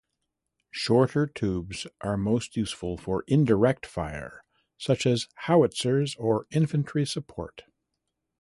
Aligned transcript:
Shorter 0.71 1.27
tubes 1.27 1.85
are 2.03 2.17
most 2.17 2.57
useful 2.57 2.97
for 2.97 3.23
indirect 3.27 3.85
fire, 3.85 4.43
such 4.75 5.05
as 5.05 5.27
howitzers 5.35 6.15
or 6.15 6.47
infantry 6.49 7.05
support. 7.05 7.65